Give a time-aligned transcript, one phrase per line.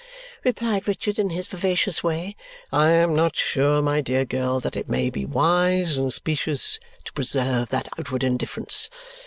[0.43, 2.35] replied Richard in his vivacious way.
[2.71, 6.79] "I am not sure, my dear girl, but that it may be wise and specious
[7.05, 8.89] to preserve that outward indifference.